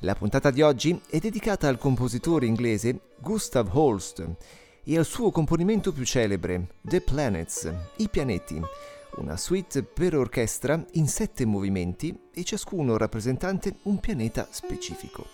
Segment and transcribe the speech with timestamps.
[0.00, 4.28] La puntata di oggi è dedicata al compositore inglese Gustav Holst
[4.84, 8.60] e al suo componimento più celebre, The Planets, i pianeti,
[9.16, 15.24] una suite per orchestra in sette movimenti e ciascuno rappresentante un pianeta specifico.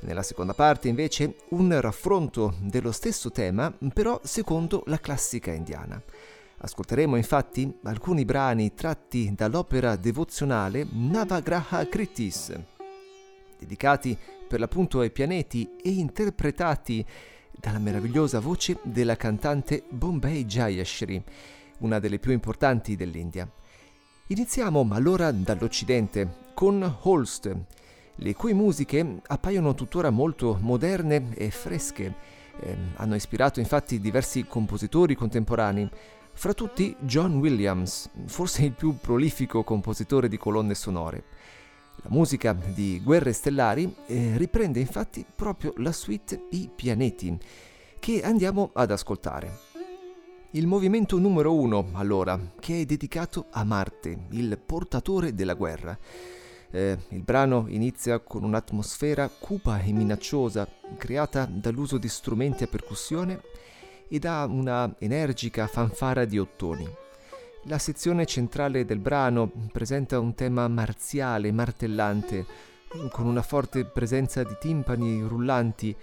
[0.00, 6.00] Nella seconda parte invece un raffronto dello stesso tema, però secondo la classica indiana.
[6.58, 12.75] Ascolteremo infatti alcuni brani tratti dall'opera devozionale Navagraha Kritis,
[13.58, 17.04] dedicati per l'appunto ai pianeti e interpretati
[17.50, 21.22] dalla meravigliosa voce della cantante Bombay Jayashri,
[21.78, 23.50] una delle più importanti dell'India.
[24.28, 27.56] Iniziamo allora dall'Occidente con Holst,
[28.16, 32.14] le cui musiche appaiono tuttora molto moderne e fresche.
[32.58, 35.88] Eh, hanno ispirato infatti diversi compositori contemporanei,
[36.32, 41.24] fra tutti John Williams, forse il più prolifico compositore di colonne sonore.
[42.02, 47.36] La musica di Guerre Stellari eh, riprende infatti proprio la suite I pianeti,
[47.98, 49.58] che andiamo ad ascoltare.
[50.50, 55.98] Il movimento numero uno, allora, che è dedicato a Marte, il portatore della guerra.
[56.70, 63.40] Eh, il brano inizia con un'atmosfera cupa e minacciosa, creata dall'uso di strumenti a percussione
[64.08, 66.88] e da una energica fanfara di ottoni.
[67.68, 72.46] La sezione centrale del brano presenta un tema marziale, martellante,
[73.10, 75.94] con una forte presenza di timpani rullanti,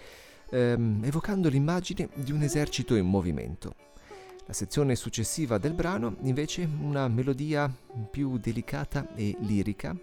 [0.49, 3.75] ehm, evocando l'immagine di un esercito in movimento.
[4.45, 7.73] La sezione successiva del brano, invece, una melodia
[8.11, 9.95] più delicata e lirica,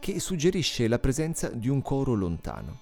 [0.00, 2.80] che suggerisce la presenza di un coro lontano.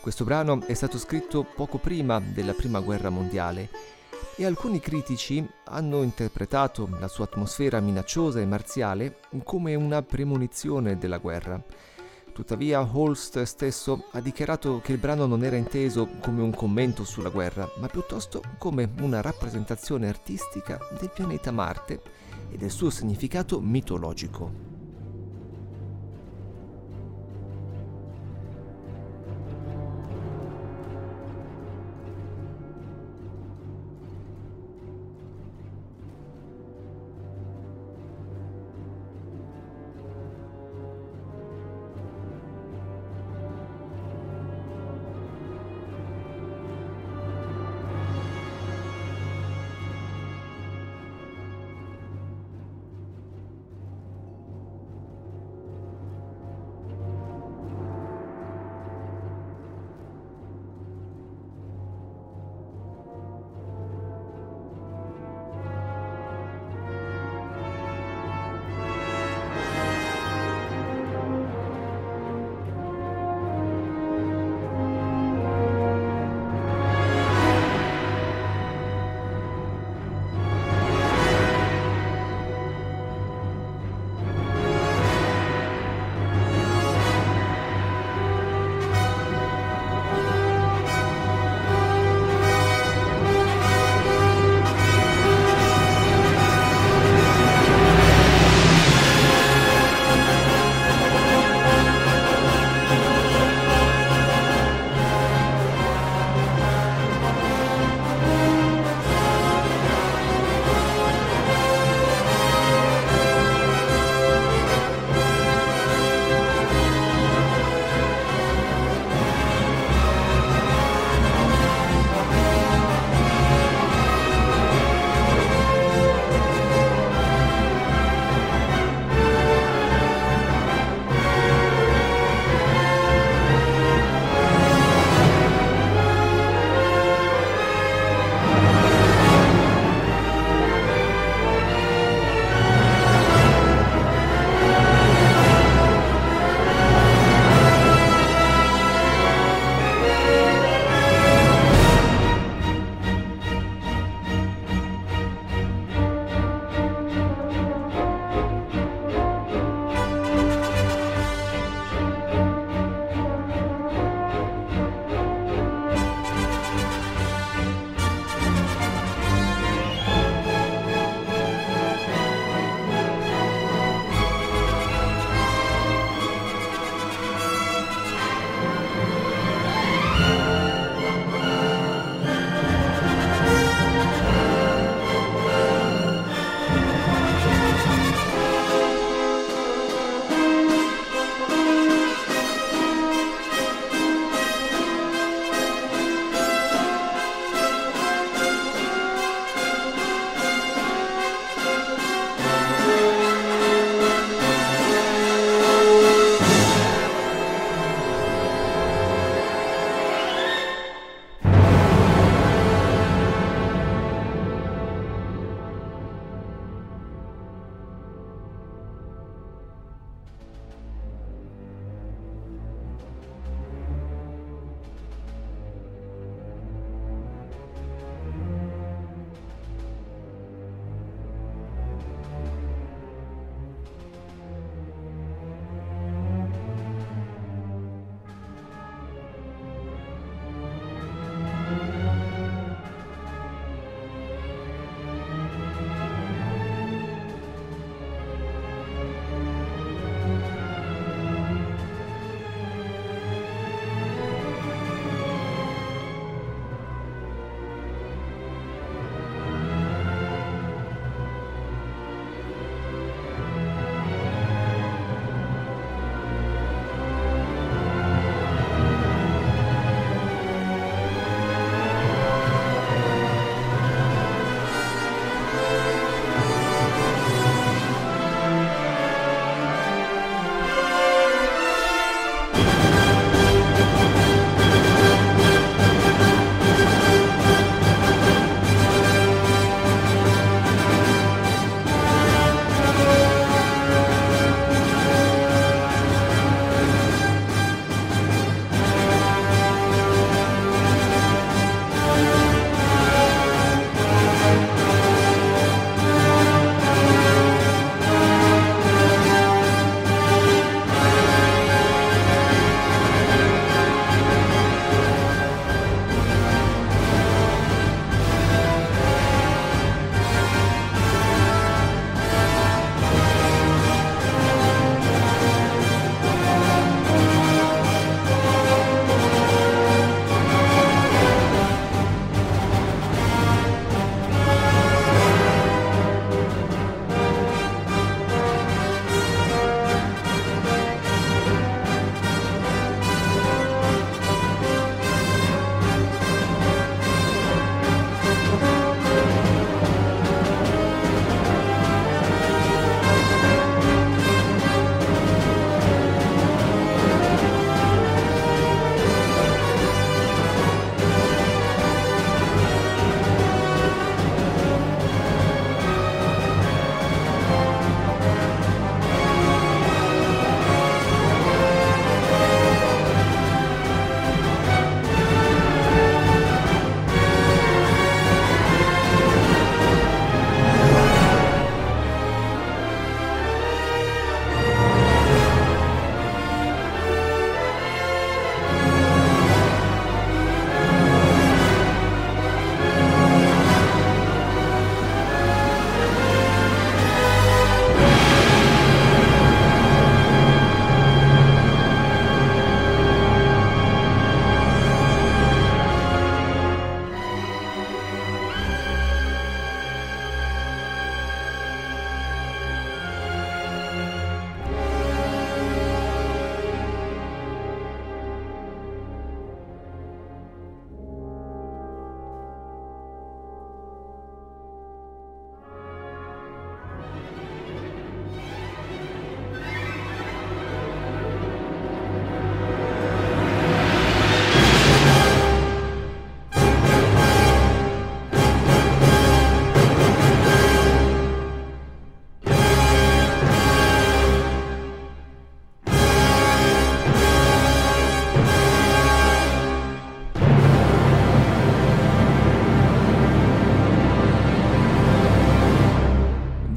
[0.00, 3.95] Questo brano è stato scritto poco prima della Prima Guerra Mondiale
[4.36, 11.18] e alcuni critici hanno interpretato la sua atmosfera minacciosa e marziale come una premonizione della
[11.18, 11.62] guerra.
[12.32, 17.30] Tuttavia Holst stesso ha dichiarato che il brano non era inteso come un commento sulla
[17.30, 22.02] guerra, ma piuttosto come una rappresentazione artistica del pianeta Marte
[22.50, 24.65] e del suo significato mitologico.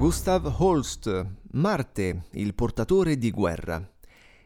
[0.10, 3.80] Gustav Holst, Marte, il portatore di guerra.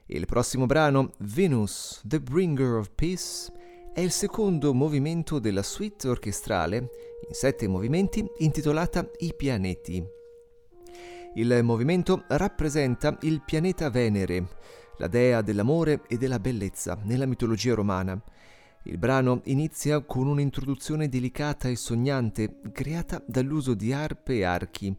[0.08, 3.50] Il prossimo brano, Venus, The Bringer of Peace,
[3.94, 10.04] è il secondo movimento della suite orchestrale, in sette movimenti, intitolata I pianeti.
[11.36, 14.46] Il movimento rappresenta il pianeta Venere,
[14.98, 18.22] la dea dell'amore e della bellezza nella mitologia romana.
[18.84, 24.94] Il brano inizia con un'introduzione delicata e sognante creata dall'uso di arpe e archi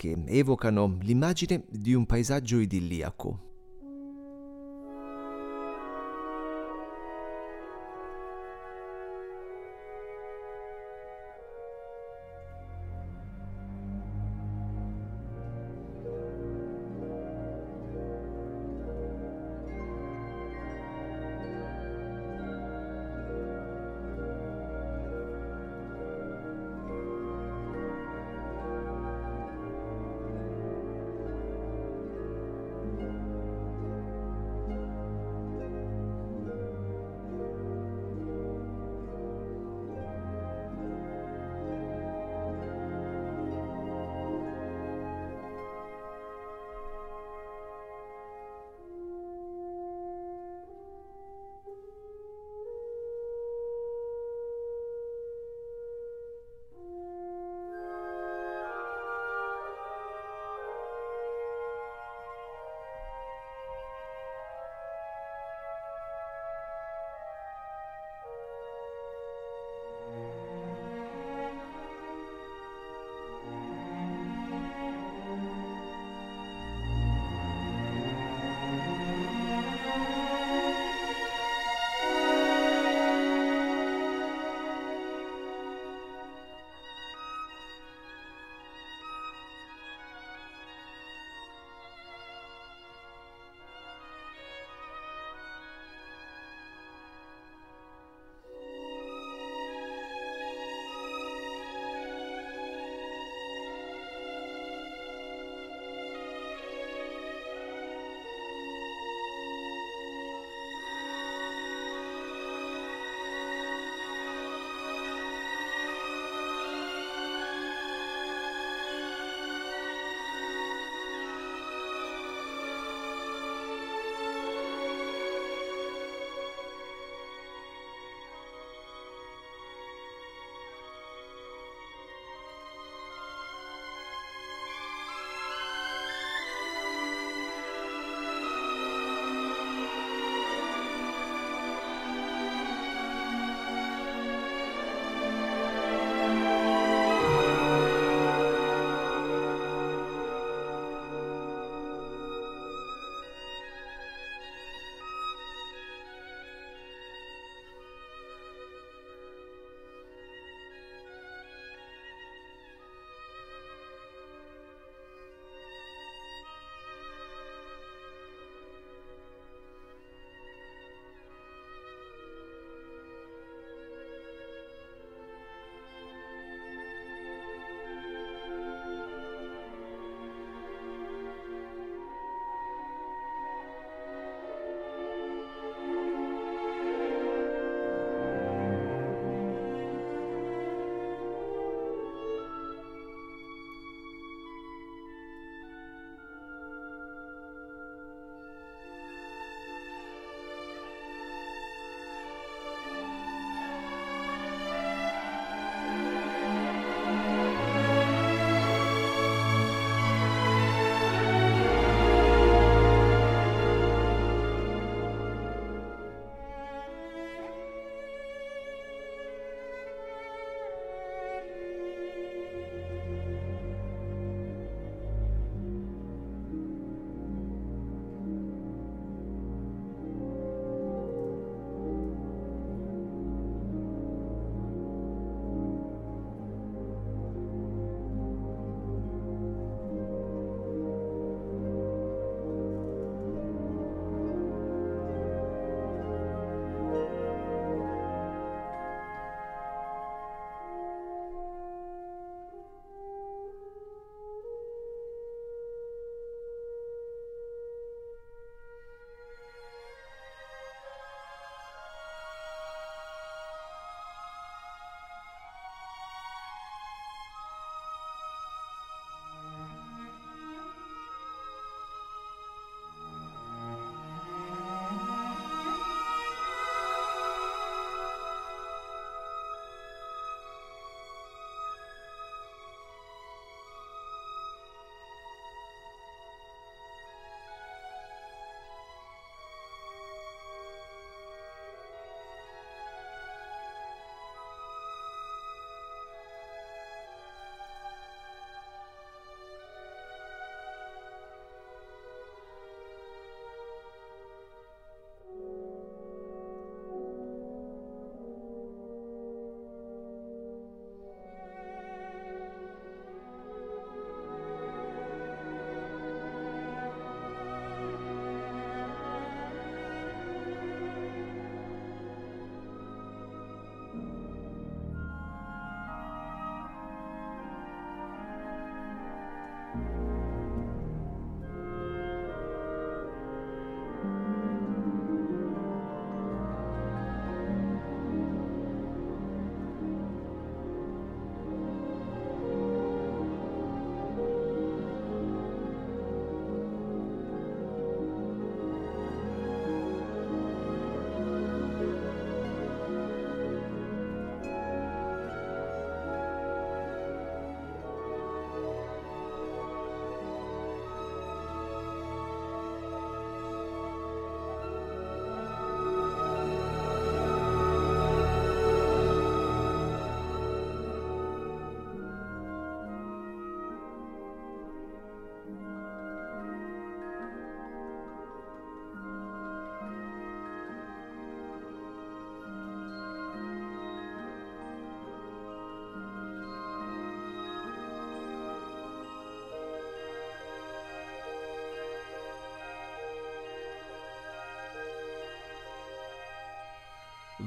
[0.00, 3.49] che evocano l'immagine di un paesaggio idilliaco.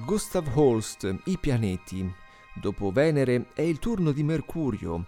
[0.06, 2.14] Gustav Holst, I pianeti.
[2.54, 5.08] Dopo Venere è il turno di Mercurio.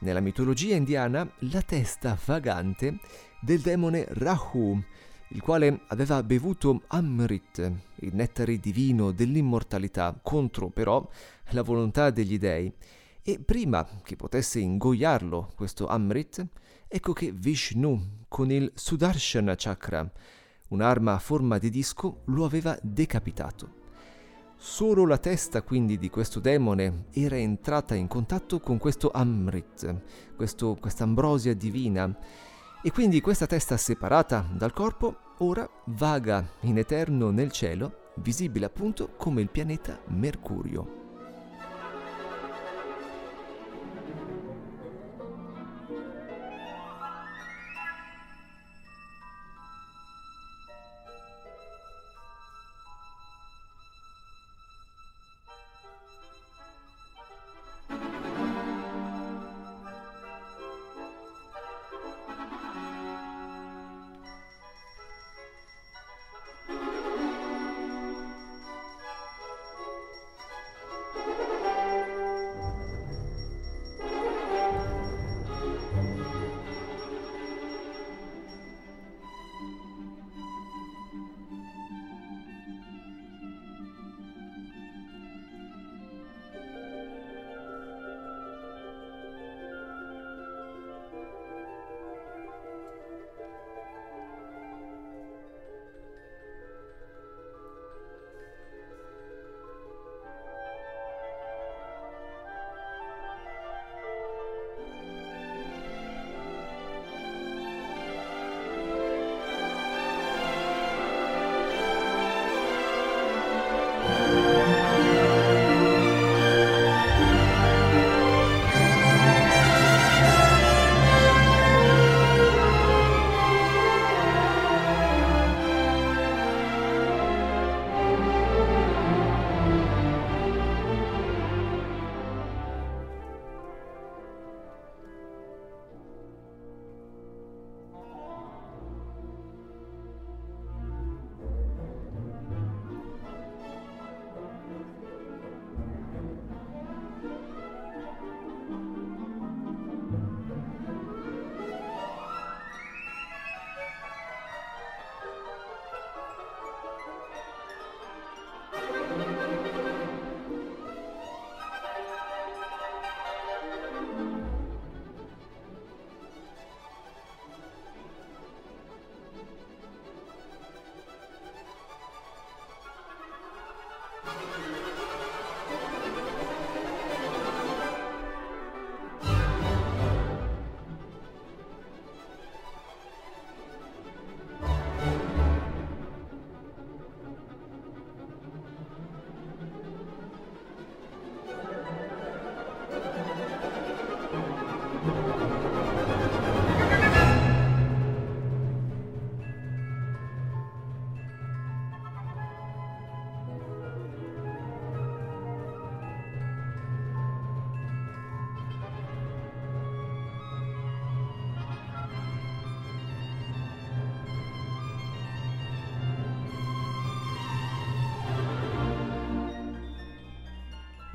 [0.00, 2.98] Nella mitologia indiana, la testa vagante
[3.40, 4.82] del demone Rahu,
[5.28, 7.58] il quale aveva bevuto Amrit,
[7.96, 11.08] il nettare divino dell'immortalità, contro però
[11.50, 12.72] la volontà degli dei.
[13.22, 16.44] E prima che potesse ingoiarlo questo Amrit,
[16.88, 20.10] ecco che Vishnu, con il Sudarshana Chakra,
[20.68, 23.81] un'arma a forma di disco, lo aveva decapitato.
[24.64, 30.02] Solo la testa quindi di questo demone era entrata in contatto con questo Amrit,
[30.36, 32.16] questa ambrosia divina,
[32.80, 39.14] e quindi questa testa separata dal corpo ora vaga in eterno nel cielo, visibile appunto
[39.16, 41.01] come il pianeta Mercurio.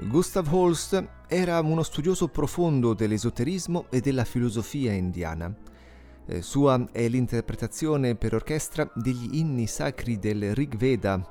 [0.08, 5.54] Gustav Holst era uno studioso profondo dell'esoterismo e della filosofia indiana.
[6.26, 11.30] Eh, sua è l'interpretazione per orchestra degli inni sacri del Rig Veda,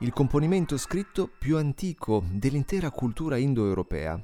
[0.00, 4.22] il componimento scritto più antico dell'intera cultura indoeuropea.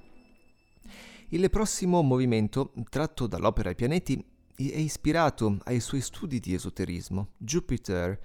[1.31, 4.23] Il prossimo movimento, tratto dall'opera I pianeti,
[4.55, 7.31] è ispirato ai suoi studi di esoterismo.
[7.39, 8.21] Jupiter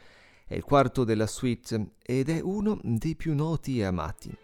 [0.46, 4.38] è il quarto della suite ed è uno dei più noti e amati.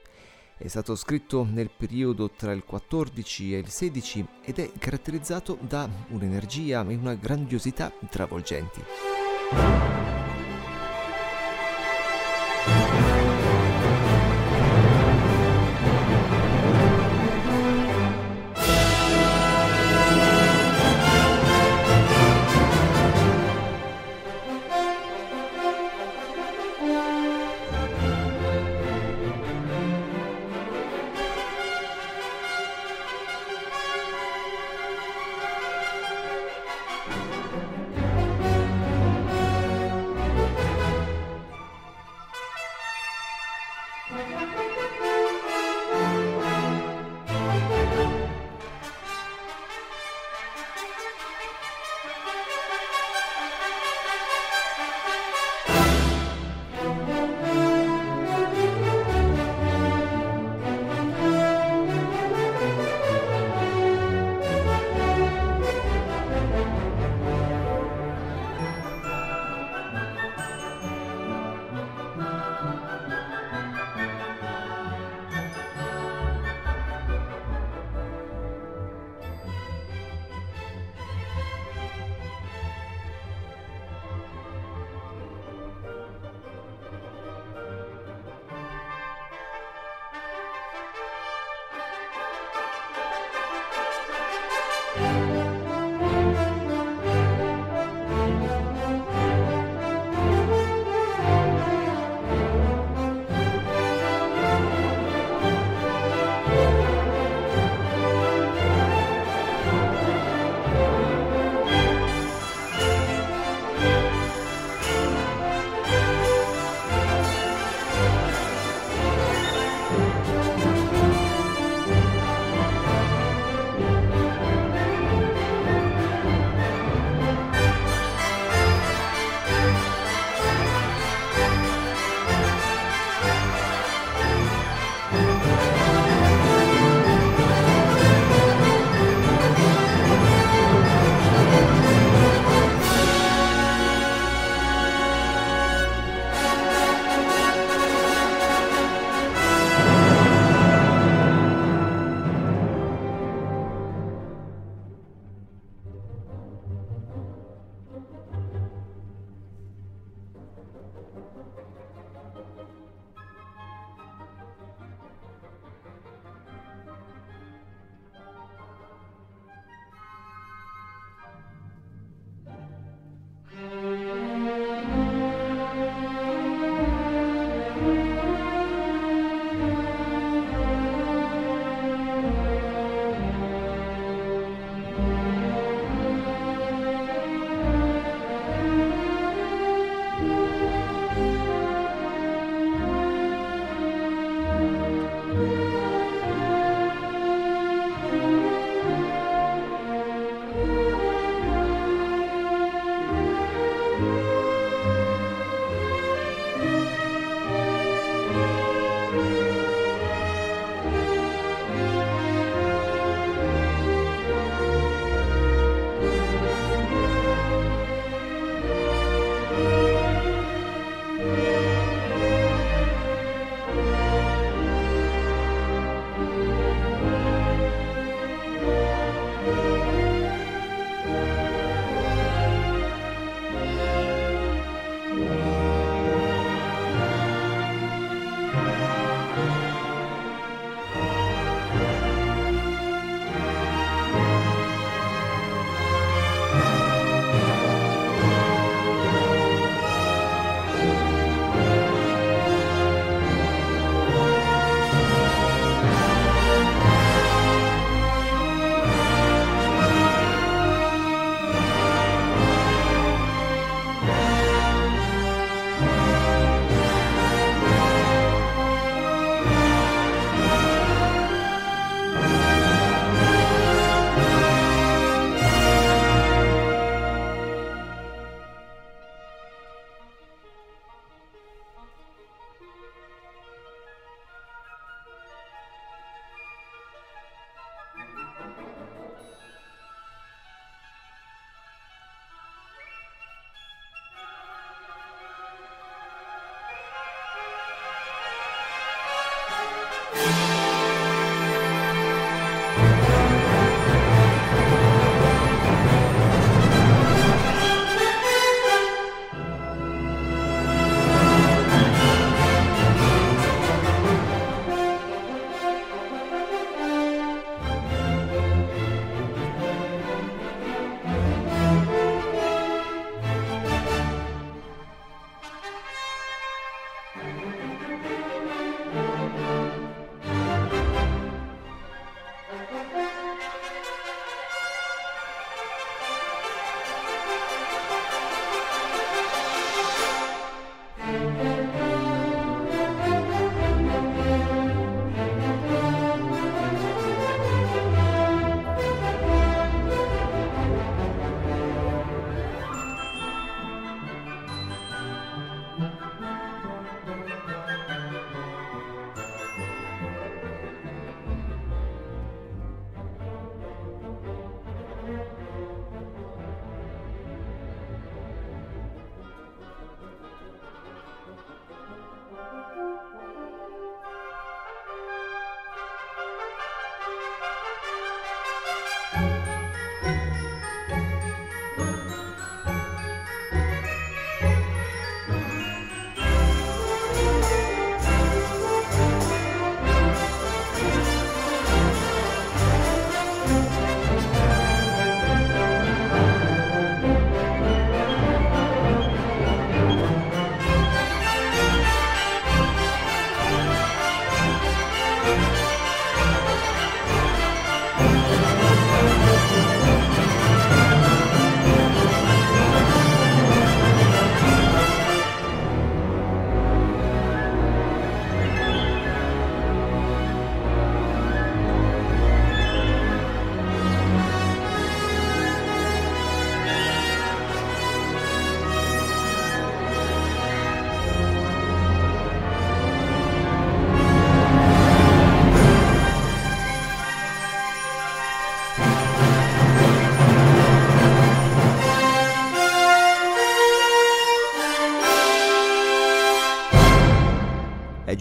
[0.57, 5.89] È stato scritto nel periodo tra il 14 e il 16 ed è caratterizzato da
[6.09, 8.81] un'energia e una grandiosità travolgenti.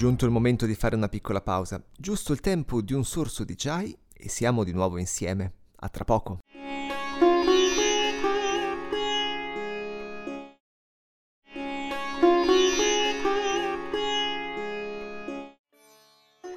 [0.04, 3.54] Giunto il momento di fare una piccola pausa, giusto il tempo di un sorso di
[3.56, 5.52] chai e siamo di nuovo insieme.
[5.76, 6.40] A tra poco.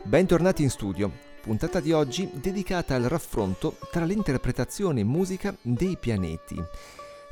[0.03, 1.09] Bentornati in studio.
[1.41, 6.61] Puntata di oggi dedicata al raffronto tra l'interpretazione e musica dei pianeti,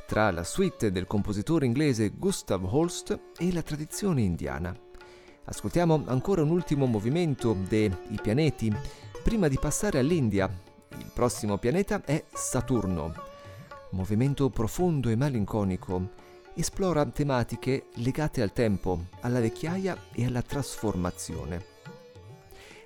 [0.06, 4.85] tra la suite del compositore inglese Gustav Holst e la tradizione indiana.
[5.48, 8.74] Ascoltiamo ancora un ultimo movimento dei pianeti
[9.22, 10.50] prima di passare all'India.
[10.98, 13.14] Il prossimo pianeta è Saturno.
[13.90, 16.10] Movimento profondo e malinconico.
[16.52, 21.64] Esplora tematiche legate al tempo, alla vecchiaia e alla trasformazione.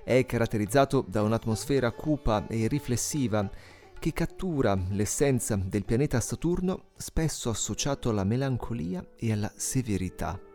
[0.04, 3.48] È caratterizzato da un'atmosfera cupa e riflessiva
[3.98, 10.49] che cattura l'essenza del pianeta Saturno, spesso associato alla melancolia e alla severità.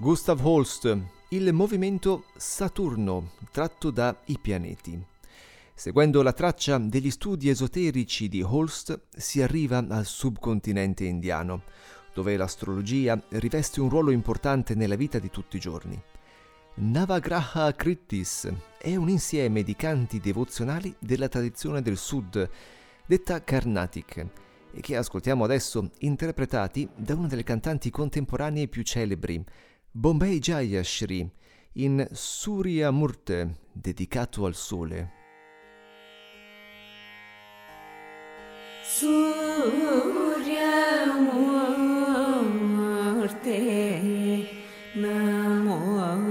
[0.00, 0.98] Gustav Holst,
[1.28, 4.98] il movimento Saturno, tratto da I pianeti.
[5.74, 11.64] Seguendo la traccia degli studi esoterici di Holst, si arriva al subcontinente indiano,
[12.14, 16.02] dove l'astrologia riveste un ruolo importante nella vita di tutti i giorni.
[16.76, 22.48] Navagraha Krittis è un insieme di canti devozionali della tradizione del sud,
[23.04, 24.26] detta Carnatic,
[24.72, 29.44] e che ascoltiamo adesso interpretati da una delle cantanti contemporanee più celebri,
[29.92, 31.28] Bombay Jayashri
[31.72, 35.10] in Surya Murte, dedicato al sole.
[38.84, 39.82] Surya
[41.18, 42.08] Murte
[44.94, 46.30] Namostute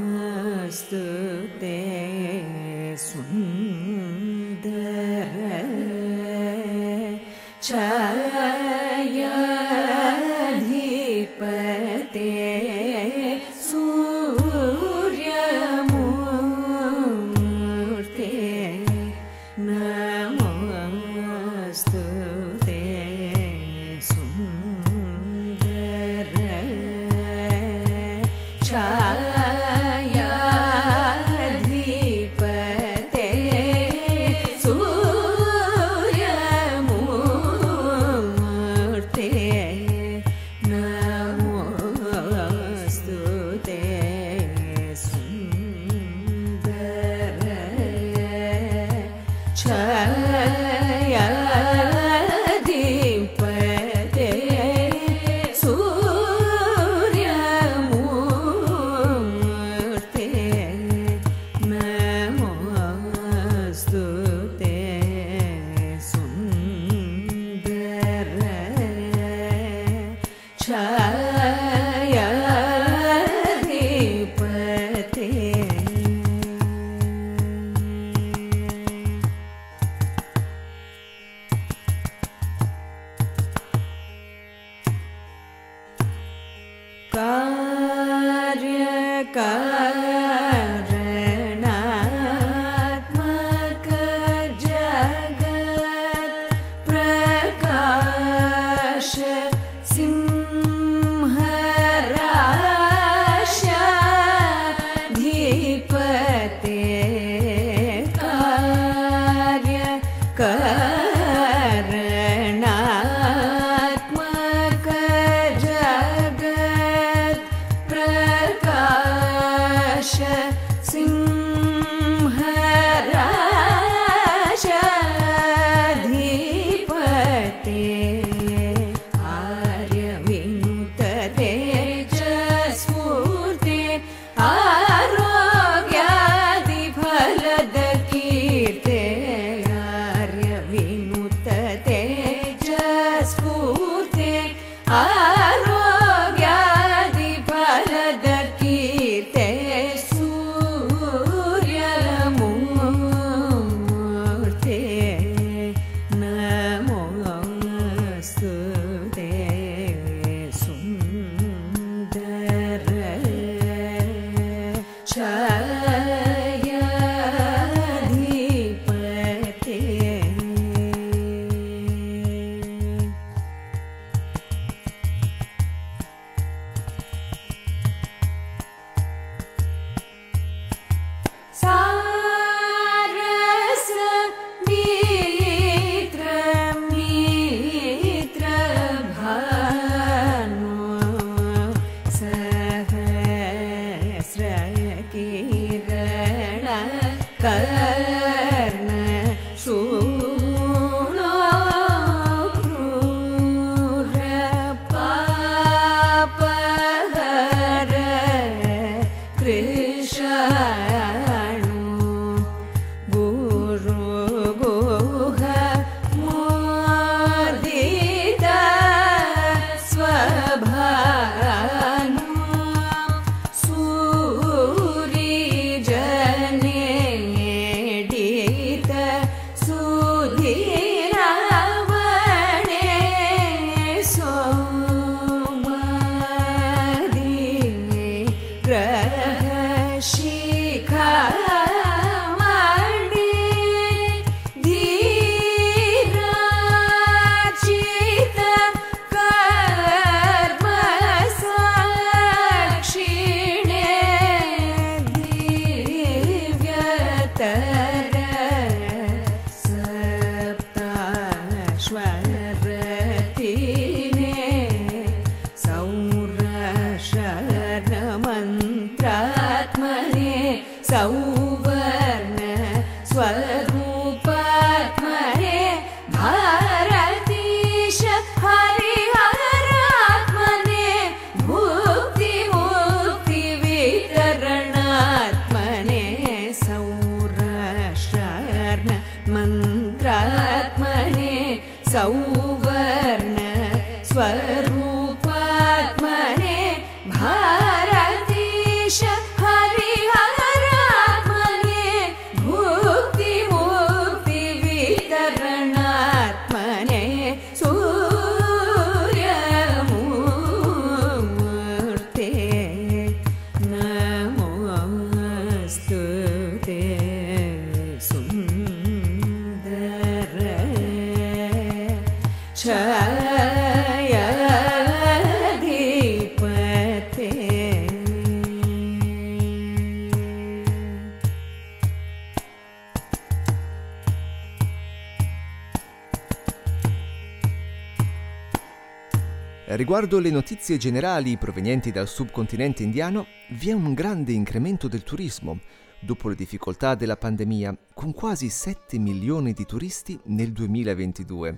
[339.80, 345.62] Riguardo le notizie generali provenienti dal subcontinente indiano, vi è un grande incremento del turismo.
[346.02, 351.58] Dopo le difficoltà della pandemia, con quasi 7 milioni di turisti nel 2022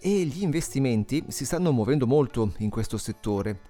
[0.00, 3.62] e gli investimenti si stanno muovendo molto in questo settore.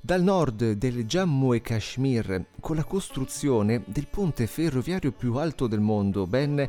[0.00, 5.80] Dal nord del Jammu e Kashmir, con la costruzione del ponte ferroviario più alto del
[5.80, 6.66] mondo, ben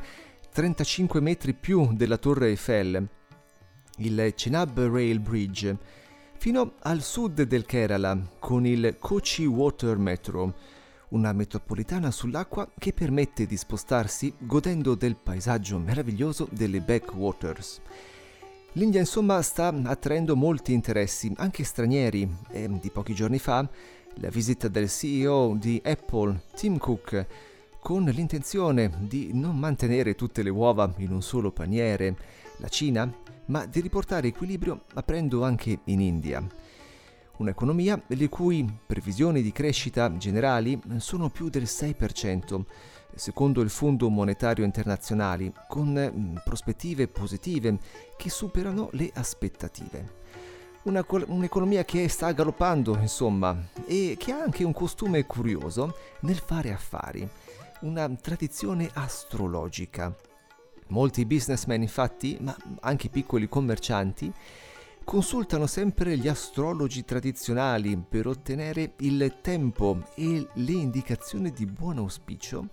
[0.52, 3.08] 35 metri più della Torre Eiffel,
[4.00, 5.99] il Chenab Rail Bridge,
[6.40, 10.54] fino al sud del Kerala con il Kochi Water Metro,
[11.10, 17.82] una metropolitana sull'acqua che permette di spostarsi godendo del paesaggio meraviglioso delle backwaters.
[18.74, 23.68] L'India insomma sta attraendo molti interessi, anche stranieri, e di pochi giorni fa
[24.14, 27.26] la visita del CEO di Apple, Tim Cook,
[27.82, 32.16] con l'intenzione di non mantenere tutte le uova in un solo paniere,
[32.60, 33.12] la Cina,
[33.50, 36.46] ma di riportare equilibrio aprendo anche in India.
[37.38, 42.64] Un'economia le cui previsioni di crescita generali sono più del 6%,
[43.16, 47.78] secondo il Fondo Monetario Internazionale, con mm, prospettive positive
[48.18, 50.18] che superano le aspettative.
[50.84, 56.74] Una un'economia che sta galoppando, insomma, e che ha anche un costume curioso nel fare
[56.74, 57.28] affari,
[57.82, 60.14] una tradizione astrologica.
[60.90, 64.32] Molti businessmen infatti, ma anche piccoli commercianti,
[65.04, 72.70] consultano sempre gli astrologi tradizionali per ottenere il tempo e le indicazioni di buon auspicio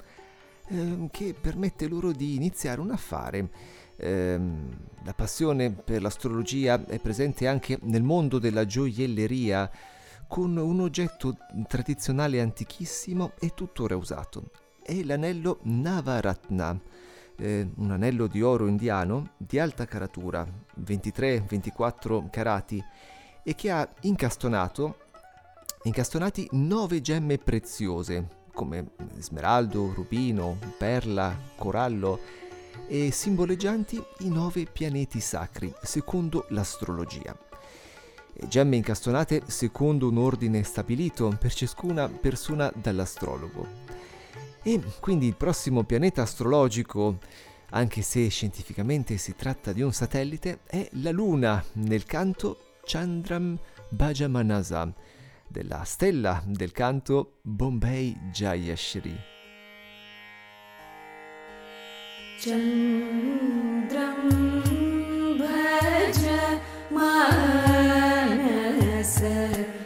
[0.69, 3.49] ehm, che permette loro di iniziare un affare.
[3.97, 9.71] Ehm, la passione per l'astrologia è presente anche nel mondo della gioielleria,
[10.29, 11.37] con un oggetto
[11.69, 14.51] tradizionale antichissimo e tuttora usato.
[14.83, 16.79] È l'anello Navaratna,
[17.37, 20.47] eh, un anello di oro indiano di alta caratura,
[20.81, 22.83] 23-24 carati,
[23.43, 24.97] e che ha incastonato,
[25.85, 32.19] incastonati nove gemme preziose, come smeraldo, rubino, perla, corallo,
[32.89, 37.37] e simboleggianti i nove pianeti sacri, secondo l'astrologia.
[38.33, 43.86] E Gemme incastonate secondo un ordine stabilito per ciascuna persona dall'astrologo.
[44.67, 47.19] E quindi il prossimo pianeta astrologico,
[47.71, 53.57] anche se scientificamente si tratta di un satellite, è la Luna, nel canto Chandram
[53.91, 54.93] Bajamanasa,
[55.47, 59.17] della stella del canto Bombay Jayashri.
[62.41, 63.85] Chandram
[65.39, 66.35] Bajamanasa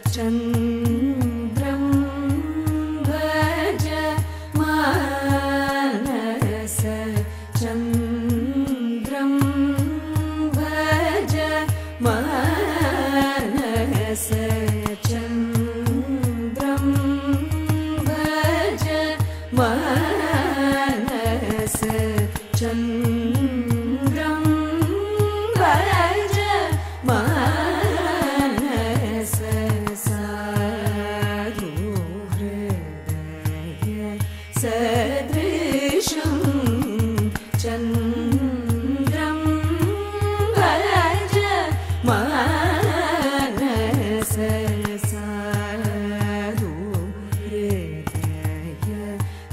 [0.09, 0.80] Chandram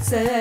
[0.09, 0.38] said.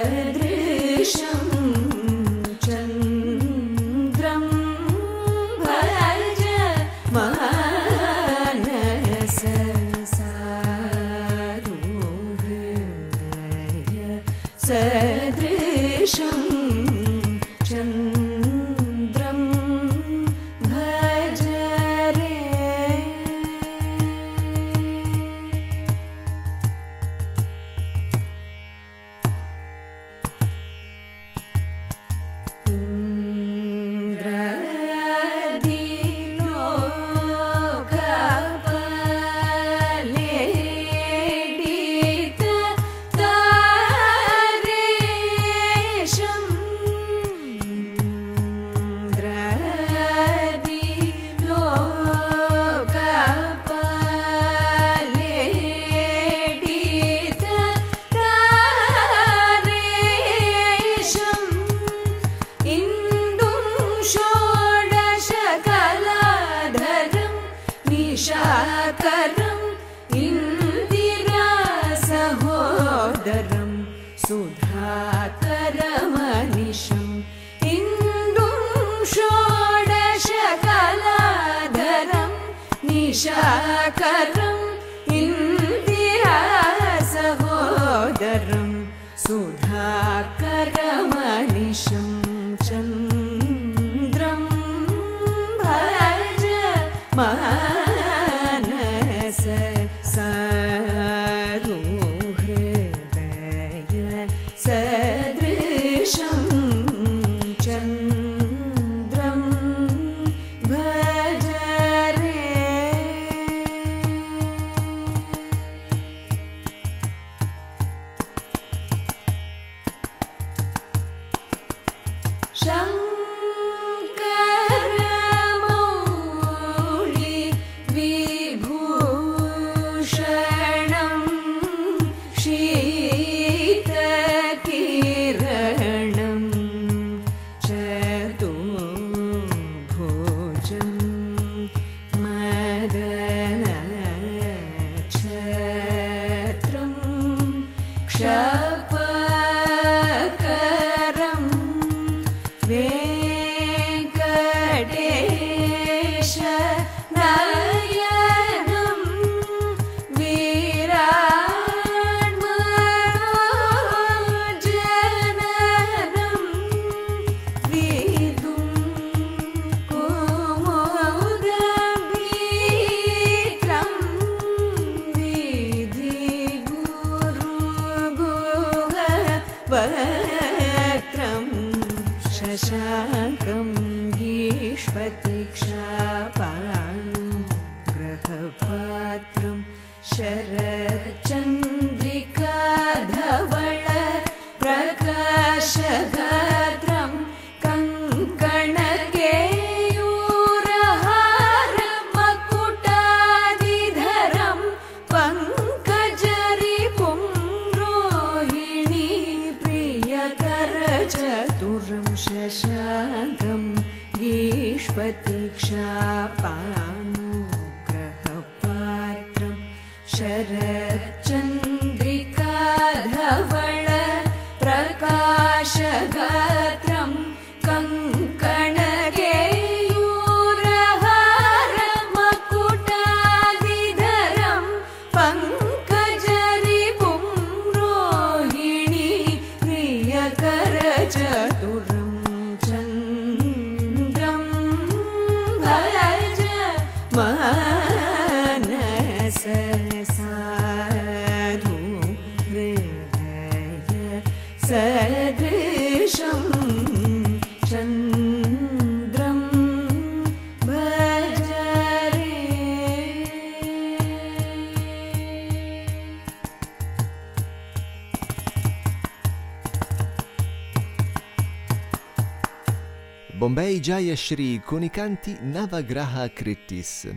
[274.29, 277.11] Shri con i canti Navagraha Krittis.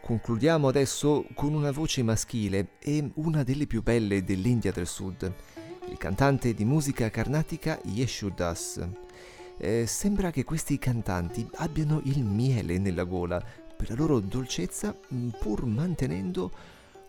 [0.00, 5.34] Concludiamo adesso con una voce maschile e una delle più belle dell'India del Sud,
[5.90, 8.88] il cantante di musica carnatica Yeshudas.
[9.58, 13.44] Eh, sembra che questi cantanti abbiano il miele nella gola
[13.76, 16.52] per la loro dolcezza, mh, pur mantenendo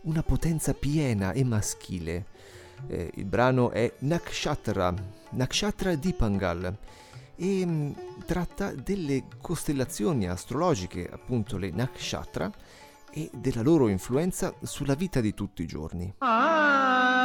[0.05, 2.25] una potenza piena e maschile.
[2.87, 4.91] Eh, il brano è Nakshatra,
[5.33, 6.77] Nakshatra di Pangal
[7.39, 7.93] e
[8.25, 12.51] tratta delle costellazioni astrologiche, appunto le nakshatra,
[13.11, 16.13] e della loro influenza sulla vita di tutti i giorni.
[16.19, 17.18] Ah!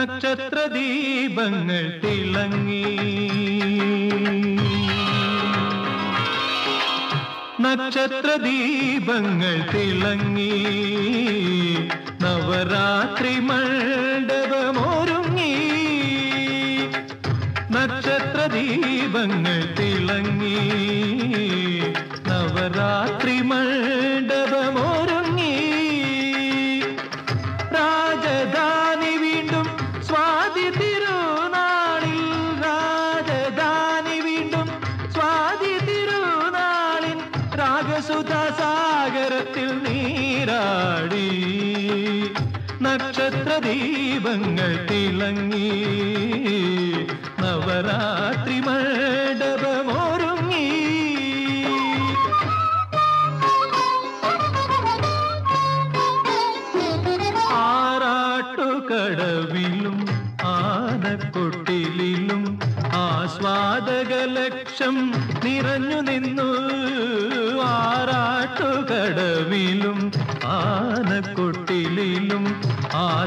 [0.00, 2.98] നക്ഷത്ര ദീപങ്ങൾ തിളങ്ങി.
[7.60, 10.64] നക്ഷത്ര ദീപങ്ങൾ തിളങ്ങി.
[12.22, 15.56] നവരാത്രി മണ്ഡപമൊരുങ്ങി.
[17.70, 20.70] നക്ഷത്രദീപങ്ങൾ തിളങ്ങി.
[22.28, 23.59] നവരാത്രി മ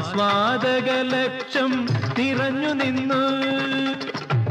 [0.04, 1.86] ആസ്വാദക ലക്ഷം
[2.18, 3.44] നിറഞ്ഞു നിന്നു.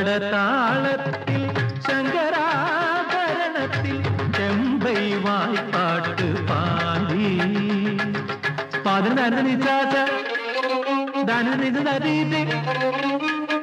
[0.00, 1.48] பட தாளத்தில்
[1.86, 2.38] சங்கராபரணத்தில்
[4.36, 4.94] செம்பை
[5.24, 7.26] வாய்ப்பாட்டு பாடி
[8.86, 9.94] பாதன நிசாச
[11.28, 12.42] தன நிசதீதி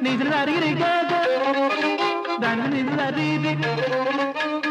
[0.06, 1.12] நிசல அறிகிறீகாத
[2.44, 3.54] தன நிசதீதி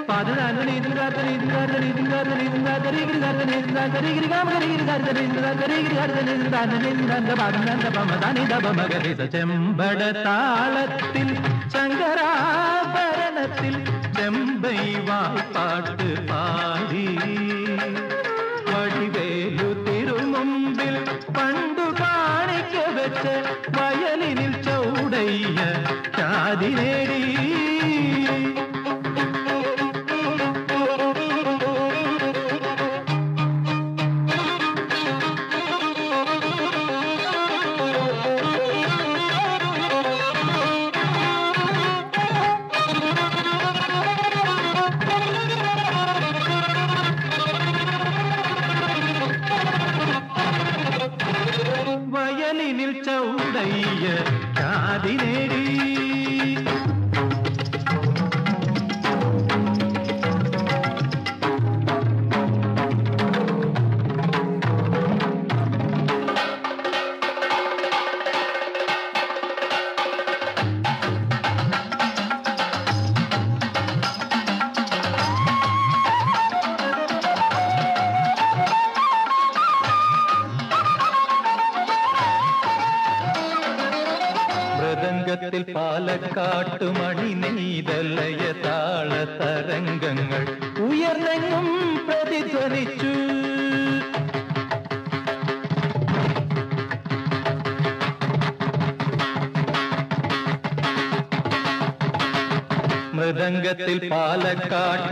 [0.10, 8.44] பாதன நிதிராத நிதிராத நிதிராத நிதிராத கரிகிரிகாத நிதிராத கரிகிரிகாம கரிகிரிகாத நிதிராத கரிகிரிகாத நிதிராத நிதிராத பாதன பமதானி
[8.52, 11.34] தபமகரிச செம்பட தாளத்தில்
[11.74, 17.57] சங்கராபரணத்தில் செம்பை வாய்ப்பாட்டு பாடி.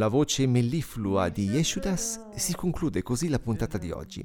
[0.07, 4.25] la voce melliflua di Yeshudas si conclude così la puntata di oggi.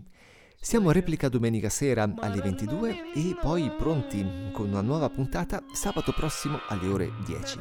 [0.60, 4.24] Siamo a replica domenica sera alle 22 e poi pronti
[4.54, 7.60] con una nuova puntata sabato prossimo alle ore 10.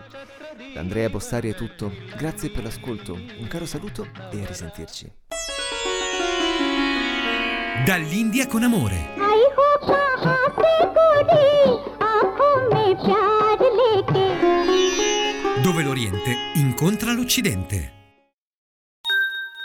[0.74, 5.10] Da Andrea Bossari è tutto, grazie per l'ascolto, un caro saluto e a risentirci.
[7.86, 9.16] Dall'India con amore.
[15.62, 17.99] Dove l'Oriente incontra l'Occidente.